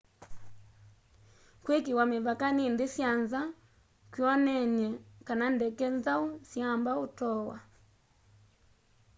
kwikiiwa 1.63 2.03
mivaka 2.13 2.45
ni 2.55 2.65
nthi 2.73 2.87
sya 2.95 3.09
nza 3.21 3.41
kwioneny'e 4.11 4.89
kana 5.27 5.45
ndeke 5.55 5.87
nzau 5.97 6.25
siyamba 6.49 6.91
utoowa 7.05 7.57